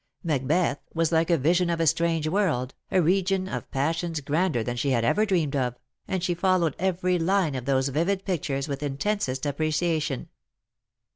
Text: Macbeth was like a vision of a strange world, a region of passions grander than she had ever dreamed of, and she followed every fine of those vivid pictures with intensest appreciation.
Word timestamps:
Macbeth 0.23 0.79
was 0.95 1.11
like 1.11 1.29
a 1.29 1.37
vision 1.37 1.69
of 1.69 1.79
a 1.79 1.85
strange 1.85 2.27
world, 2.27 2.73
a 2.89 2.99
region 3.03 3.47
of 3.47 3.69
passions 3.69 4.19
grander 4.19 4.63
than 4.63 4.75
she 4.75 4.89
had 4.89 5.05
ever 5.05 5.27
dreamed 5.27 5.55
of, 5.55 5.77
and 6.07 6.23
she 6.23 6.33
followed 6.33 6.75
every 6.79 7.19
fine 7.19 7.53
of 7.53 7.65
those 7.65 7.89
vivid 7.89 8.25
pictures 8.25 8.67
with 8.67 8.81
intensest 8.81 9.45
appreciation. 9.45 10.29